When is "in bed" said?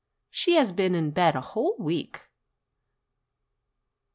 0.95-1.35